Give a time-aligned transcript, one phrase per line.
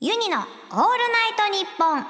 [0.00, 0.86] ユニのオールナイ
[1.36, 2.04] トニッポン愛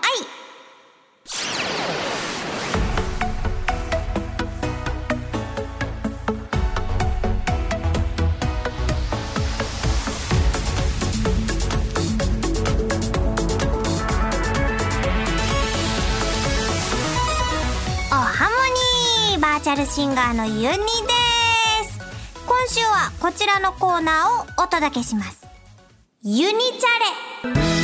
[18.10, 20.68] おハモニーバーチャルシンガーのユニで
[21.88, 21.98] す。
[22.46, 25.46] 今週はこちらのコーナーをお届けします。
[26.22, 27.77] ユニチャレ。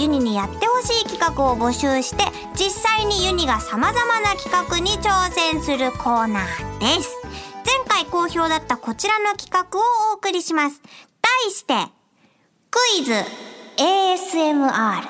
[0.00, 7.18] ユニにやってほしい企画を募集して実際にユニが様々な企画に挑戦するコーナーです。
[7.66, 9.82] 前回好評だったこちらの企画を
[10.12, 10.80] お送りします。
[11.44, 11.74] 題して
[12.70, 13.12] クイズ
[13.76, 15.02] ASMR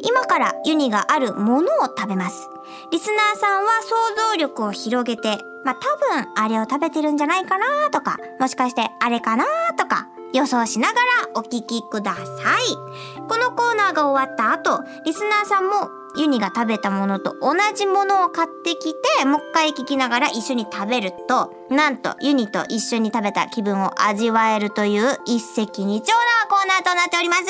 [0.00, 2.48] 今からユニがあるものを食べます。
[2.90, 5.36] リスナーさんは想像力を広げて、
[5.66, 5.80] まあ多
[6.22, 9.44] 分あれを食べてるんじゃないかなとか、もしかしてあれかな
[9.76, 13.24] とか予想しながらお聞きください。
[13.28, 27.42] このコーナーが終わった後、リスナーさんもユニが食べたものと同じものを買ってきて、もう一回聞きながら一緒に食べると、なんとユニと一緒に食べた気分を味わえるという一石二鳥なコーナーとなっております。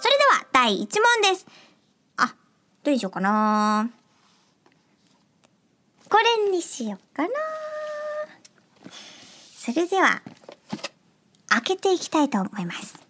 [0.00, 0.86] それでは第1問
[1.32, 1.46] です。
[2.16, 2.34] あ、
[2.82, 3.90] どれにしようかな
[6.08, 7.28] これにしようかな
[9.56, 10.22] それでは、
[11.48, 13.07] 開けていきたいと思います。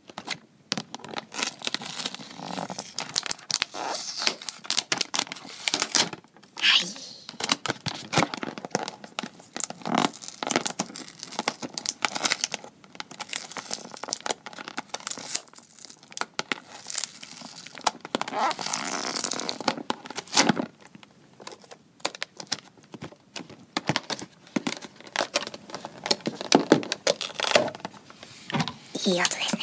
[29.09, 29.58] いい音です。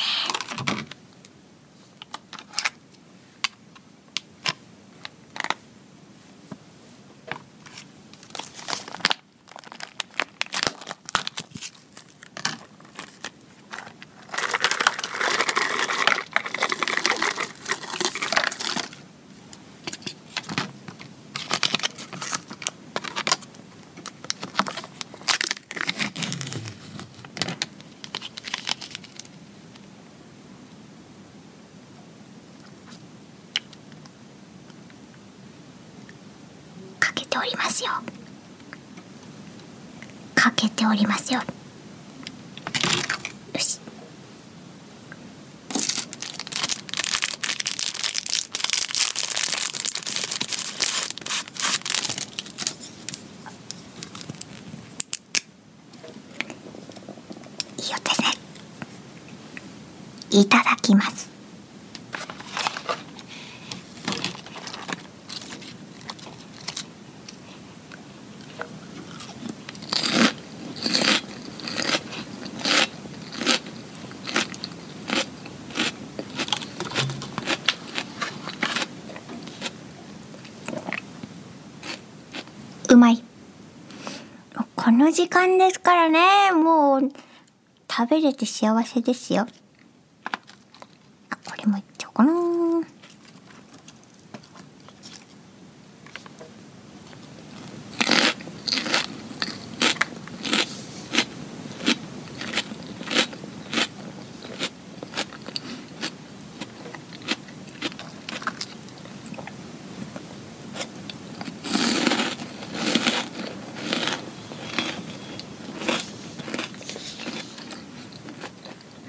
[37.75, 37.89] ますよ。
[40.33, 41.41] かけておりますよ。
[43.53, 43.79] よし。
[57.77, 58.27] いい音ですね。
[60.31, 61.35] いただきます。
[82.95, 83.21] うまい。
[84.77, 87.11] この時間ですからね、もう、
[87.87, 89.45] 食べれて幸せですよ。
[91.29, 92.65] あ、これもいっちゃおうかな。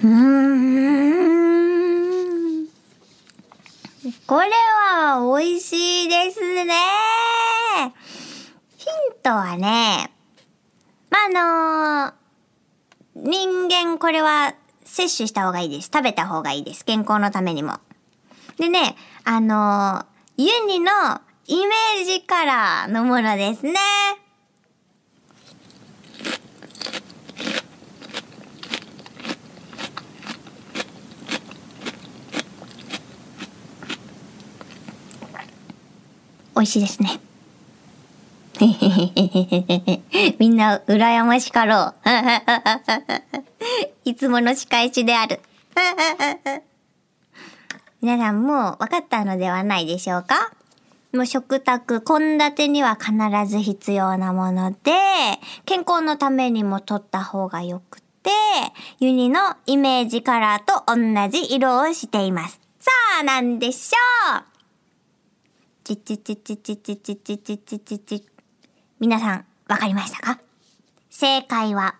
[0.06, 0.36] うーん。
[4.36, 6.74] これは美味しいですね。
[8.76, 10.10] ヒントはね、
[11.08, 12.12] まあ、あ
[13.14, 15.90] の人間これは摂取した方がいいです。
[15.90, 16.84] 食べた方がいいです。
[16.84, 17.80] 健康のためにも。
[18.58, 20.04] でね、あの
[20.36, 20.92] ユニの
[21.46, 23.72] イメージカラーのものですね。
[36.56, 37.20] 美味しいですね。
[40.38, 41.94] みんな羨ましかろう。
[44.08, 45.40] いつもの仕返しである。
[48.00, 50.50] 皆さんもう分かったのではないでしょうか？
[51.12, 53.12] もう食卓、献立には必
[53.50, 54.76] ず必要なもので、
[55.64, 58.30] 健康のためにも取った方がよくて、
[59.00, 60.96] ユニのイメージカラーと同
[61.30, 62.58] じ色をしています。
[62.78, 64.55] さあ、なんでしょう？
[65.86, 68.26] ちちちちちちちちちちちち。
[68.98, 70.40] 皆さん、わかりましたか
[71.10, 71.94] 正解は、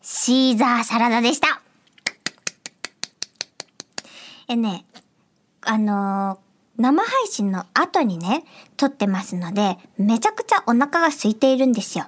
[0.00, 1.60] シーザーサラダでした。
[4.48, 4.86] えね、
[5.60, 8.44] あのー、生配信の後にね、
[8.78, 12.06] 撮ってますので、めちゃくちゃお腹が空いているんですよ。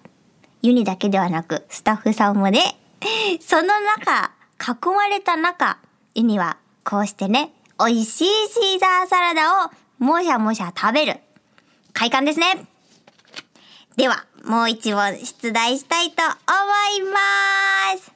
[0.62, 2.78] ユニだけではなく、スタッフさんもね、
[3.42, 3.64] その
[3.98, 5.76] 中、囲まれた中、
[6.14, 9.70] ユニはこうしてね、美味しいシーザーサラダを
[10.00, 11.20] もしゃもしゃ食べる。
[11.92, 12.66] 快感ですね。
[13.96, 16.32] では、もう一問出題したいと思
[17.06, 17.18] いま
[17.98, 18.10] す。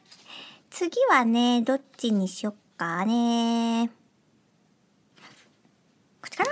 [0.70, 3.90] 次はね、どっちにしよっかね。
[6.22, 6.50] こっちかな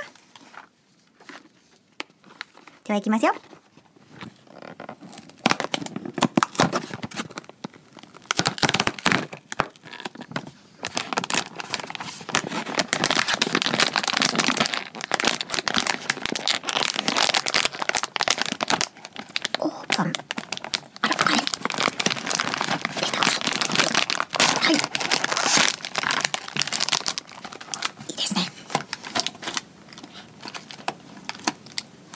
[2.84, 3.32] では行きますよ。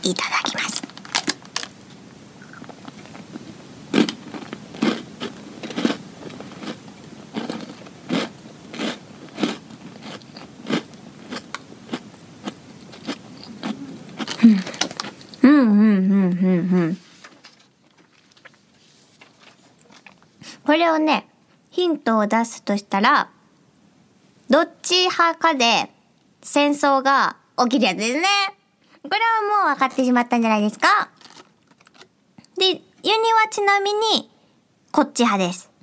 [0.08, 0.82] いただきます。
[15.42, 16.98] うん、うん、うん、うん、うん。
[20.64, 21.28] これをね、
[21.70, 23.30] ヒントを出すとしたら、
[24.48, 25.90] どっち派かで
[26.42, 28.22] 戦争が起きるやつですね。
[29.02, 29.18] これ
[29.48, 31.10] はもう分かってしまったんじゃないですか
[32.58, 34.30] で、ユニはちなみに、
[34.90, 35.75] こっち派です。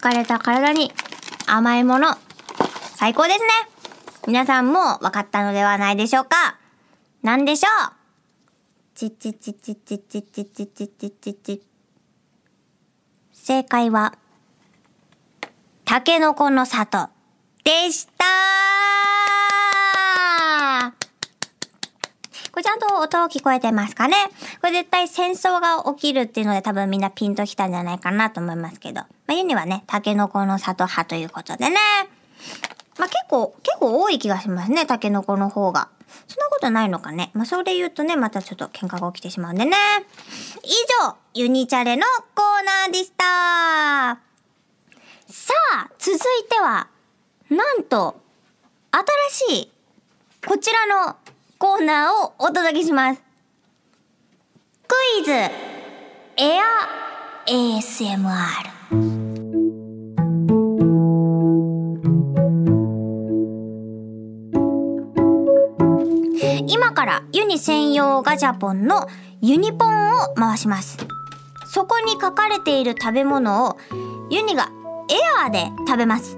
[0.00, 0.90] 疲れた体に
[1.46, 2.16] 甘いもの、
[2.96, 3.48] 最高ですね。
[4.26, 6.58] 皆さんも分かったのではないでしょうか？
[7.22, 7.92] 何でしょう？
[8.94, 11.62] ちちちちちちちちちちちち。
[13.34, 14.14] 正解は、
[15.84, 17.10] タケノコの里
[17.62, 18.24] でした
[22.52, 24.14] これちゃんと音聞こえてますかね
[24.62, 29.02] これ絶対戦争が起きるっていうので多分みんなピンときたんじゃないかなと思いますけど。
[29.30, 31.76] まあ、ユニはね、タケノコの里派ということでね。
[32.98, 35.88] まあ、結構、結構多い気がしますね、タケノコの方が。
[36.26, 37.30] そんなことないのかね。
[37.32, 39.76] まあ、それ言うとね、またちょっと喧嘩が起きてしまうんでね。
[40.64, 40.70] 以
[41.04, 42.02] 上、ユニチャレの
[42.34, 44.18] コーナーでした。
[45.32, 46.18] さあ、続い
[46.48, 46.88] ては、
[47.50, 48.20] なんと、
[49.30, 49.72] 新しい、
[50.44, 51.14] こちらの
[51.56, 53.22] コーナーをお届けします。
[54.88, 56.62] クイズ、エア
[57.46, 58.79] ASMR。
[67.00, 69.08] からユニ専用ガチャポンの
[69.40, 70.98] ユニポンを回します。
[71.64, 73.78] そこに書かれている食べ物を
[74.28, 74.68] ユニが
[75.08, 76.36] エアーで食べます。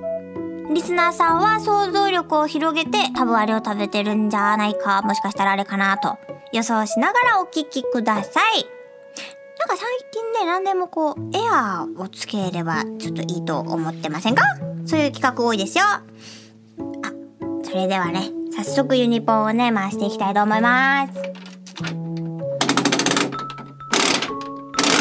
[0.72, 6.16] リスナーさんは想像力を広げて多分あれを食べてるんじゃないか、もしかしたらあれかなと
[6.52, 8.64] 予想しながらお聞きください。
[9.58, 9.78] なんか最
[10.12, 14.44] 近ね、何でもこう、エアーをつければちょっといいと思ってませんか？
[14.86, 15.82] そういう企画多いですよ。
[15.86, 16.04] あ、
[17.64, 21.12] それではね、早速ユニポンをね、回していきたいと思います。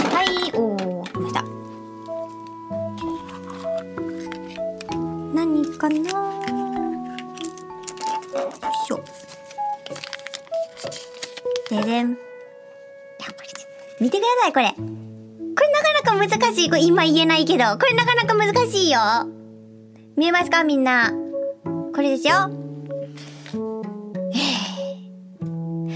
[0.10, 1.44] はい、おー、来ました。
[5.34, 6.02] 何かなよ
[8.44, 9.04] いしょ。
[11.70, 12.18] ででん。
[14.00, 14.70] 見てください、これ。
[14.70, 16.70] これなかなか難しい。
[16.70, 19.00] これ今言えないけど、これなかなか難しいよ。
[20.18, 21.14] 見えますかみんな。
[21.94, 22.61] これですよ。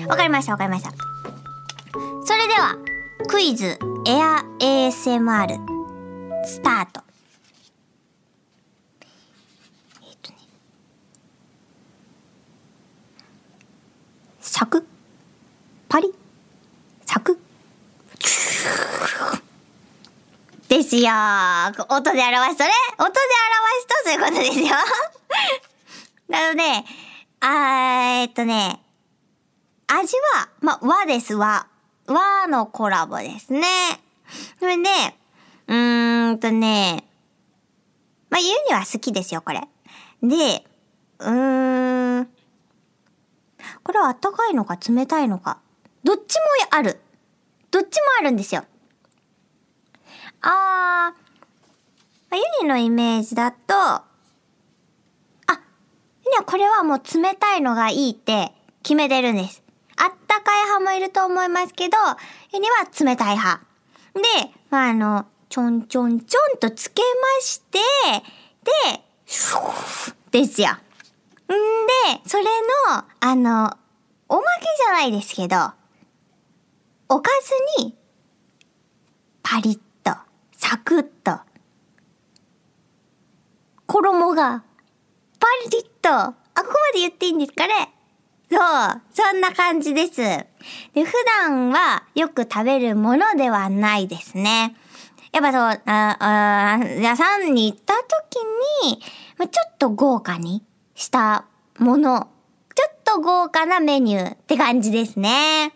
[0.07, 0.91] わかりました、わかりました。
[2.24, 2.77] それでは、
[3.27, 5.57] クイズエア ASMR
[6.45, 7.01] スタート。
[10.03, 10.38] えっ、とね。
[14.41, 14.85] サク
[15.89, 16.13] パリ？
[17.05, 17.39] サク
[20.67, 21.12] ですよ
[21.89, 23.19] 音で表すとね音で
[23.57, 24.75] 表すとそういうことですよ
[26.27, 26.63] なので、
[27.39, 28.81] あー、っとね、
[29.87, 31.67] 味は、まあ、和です、和。
[32.07, 33.61] 和のコラボですね。
[34.59, 34.89] それで、
[35.67, 37.07] うーんとね、
[38.29, 39.61] まあ、ユニは好きですよ、これ。
[40.21, 40.65] で、
[41.19, 42.29] うーん。
[43.83, 45.59] これはあったかいのか冷たいのか。
[46.03, 46.99] どっちもある。
[47.71, 48.65] どっちもあるんですよ。
[50.41, 54.03] あー、ユニのイメージだと、あ、
[56.23, 58.51] ユニはこれはもう冷たいのがいいって
[58.83, 59.64] 決めてるんです。
[60.75, 61.98] 派もいると思いますけど、
[62.53, 63.62] ユニは冷たい派。
[64.13, 64.22] で、
[64.70, 67.01] まあ、あの、ちょんちょんちょんとつけ
[67.38, 67.79] まして、
[68.63, 69.01] で、
[70.32, 70.70] ですよ。
[70.70, 70.77] ん
[71.48, 73.77] で、それの、あの、
[74.27, 75.55] おまけじゃないですけど、
[77.08, 77.29] おか
[77.77, 77.96] ずに、
[79.44, 80.17] パリッと、
[80.58, 81.39] サクッと、
[83.86, 84.63] 衣が、
[85.39, 87.94] パリッと、あ、ここまで言っていいんですかね？
[88.55, 90.15] そう、そんな感じです。
[90.15, 90.47] で、
[91.03, 91.12] 普
[91.43, 94.77] 段はよく食べるものではないですね。
[95.33, 98.38] やっぱそう、あ、あ、屋さんに行った時
[98.85, 99.01] に、
[99.38, 101.43] まちょっと豪華にした
[101.79, 102.29] もの、
[102.74, 105.74] ちょっと豪華なメニューって感じですね。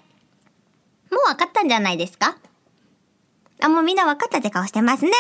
[1.12, 2.38] もう分かったんじゃないですか？
[3.62, 5.12] あ、もうみんな分かったって顔してますね。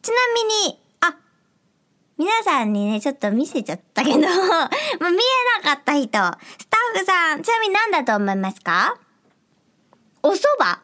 [0.00, 0.80] ちなみに、
[2.44, 6.18] さんにね、ちょっと見せちゃったけど、 もう見えなかった人、スタ
[6.94, 8.96] ッフさん、ちなみに何だと思いますか？
[10.22, 10.80] お蕎麦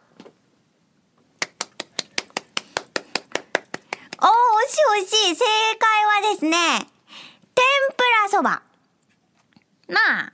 [4.21, 5.37] おー、惜しい惜しい。
[5.37, 5.45] 正
[5.79, 6.57] 解はですね、
[7.55, 7.65] 天
[7.97, 8.63] ぷらそば。
[9.89, 10.33] まあ、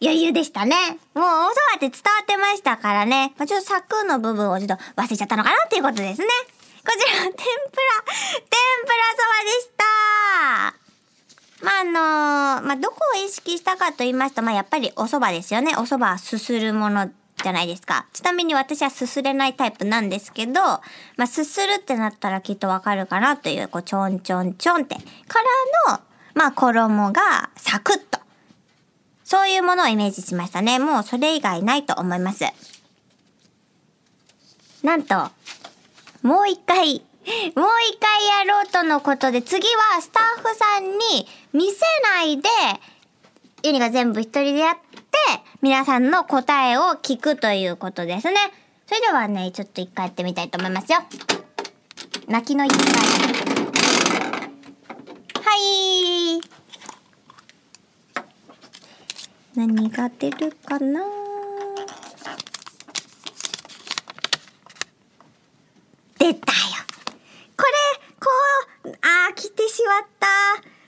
[0.00, 0.98] 余裕でしたね。
[1.14, 3.34] もうお蕎麦って伝わってましたからね。
[3.38, 6.26] まあ、ちょっと柵の部分をちょっと忘れちゃったのかなっていうことですね。
[6.86, 7.42] こちら、天ぷら、
[8.04, 8.14] 天
[8.84, 9.84] ぷらそばでした。
[11.64, 15.74] まあ、あのー、まあ、どこを意識したかと言いますと、まあ、やっぱりお蕎麦ですよね。
[15.76, 17.10] お蕎麦はすするもの
[17.42, 18.06] じゃないですか。
[18.12, 20.82] ちなみに私はすすれないタイプなんですけど、ま
[21.24, 25.02] あ、すするってなったらきっとわかるかなという、こう、ちょんちょんちょんって、か
[25.86, 26.00] らの、
[26.34, 28.20] まあ、衣がサクッと。
[29.24, 30.78] そういうものをイメージしましたね。
[30.78, 32.44] もうそれ以外ないと思います。
[34.82, 35.30] なんと、
[36.22, 37.02] もう一回、
[37.56, 42.48] もう一回やろうとのことで、次はスタッフさんに見せないで、
[43.62, 44.82] ユニが全部一人でやって、
[45.62, 48.36] 皆さんの答えを聞くということですね。
[48.86, 50.98] それではね、ちょっと一回やってみたいと思いますよ。
[52.28, 52.84] 泣きの一回。
[55.42, 56.40] はい。
[59.54, 61.00] 何が出るかな？
[66.18, 66.52] 出た。
[69.34, 70.26] 来てしまった。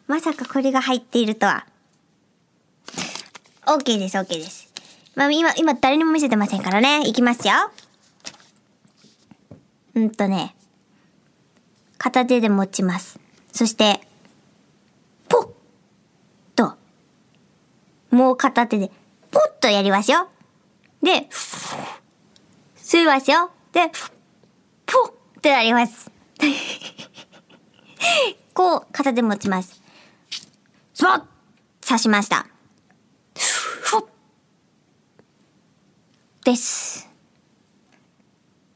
[0.06, 1.66] まさかこれが入っているとは。
[3.66, 4.72] OK です、OK です。
[5.16, 7.06] まあ、今、今誰にも見せてませんからね。
[7.06, 7.54] いきますよ。
[9.94, 10.54] うんとね。
[11.98, 13.18] 片手で持ちます。
[13.52, 14.06] そして、
[15.28, 15.48] ポッ
[16.54, 16.74] と、
[18.10, 18.90] もう片手で、
[19.30, 20.28] ポッとやりますよ。
[21.02, 21.28] で、
[22.76, 23.50] 吸いますよ。
[23.72, 23.90] で、
[24.84, 26.10] ポッってなります。
[28.56, 29.80] こう、片手持ちます。
[30.94, 31.22] スポッ
[31.86, 32.46] 刺しました。
[36.42, 37.08] です。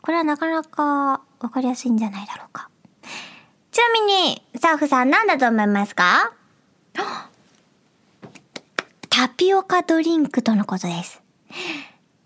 [0.02, 2.68] これはなかなかわかりやすいんじゃないだろうか。
[3.70, 6.32] ちなみに、スタッフさん何だと思いますか？
[9.08, 11.22] タピオカドリンクとのことです。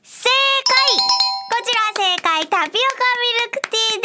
[0.03, 0.97] 正解
[1.51, 2.73] こちら正解タピオカミ
[3.45, 4.01] ルクティー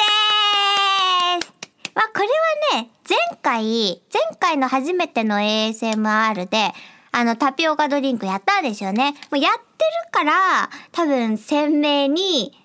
[1.39, 1.53] です
[1.95, 2.27] まあ、これ
[2.75, 3.17] はね、前
[3.49, 6.71] 回、前回の初めての ASMR で、
[7.11, 9.13] あの、タピオカドリンクやったんですよね。
[9.31, 12.55] もうやってるから、多分鮮明に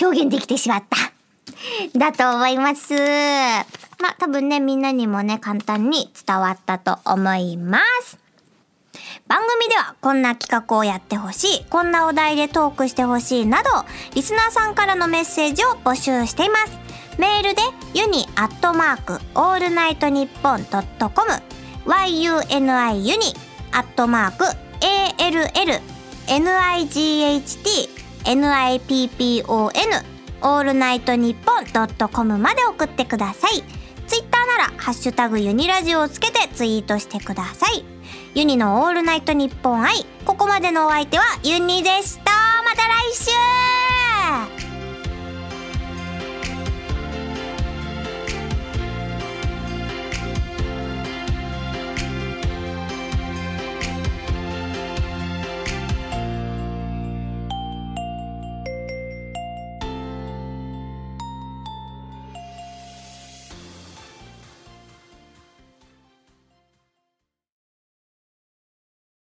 [0.00, 1.12] 表現できてしまった。
[1.96, 2.94] だと思います。
[2.94, 8.18] まあ、多分ね、みんなにもね、簡単に伝わったと思います。
[9.28, 13.70] 番組ではこんな企画をやってほしい、こんなお題でトークしてほしいなど、
[14.14, 16.83] リスナーさんからのメッセージを募集しています。
[17.18, 17.62] メールで
[17.94, 21.32] ユニアットマークオールナイトニッポンドットコム
[21.86, 23.34] yuni ユニ
[23.72, 24.44] アットマーク
[24.80, 25.80] ALL
[26.26, 27.88] NIGHT
[28.24, 30.04] NIPPON
[30.42, 33.62] オールナイトニッポンドットコムまで送ってください。
[34.06, 37.84] ツイッターならハッシュタグユニラジオをつけてツイートしてください。
[38.34, 40.04] ユニのオールナイトニッポン愛。
[40.26, 42.32] ここまでのお相手はユニでした。
[42.64, 43.30] また来週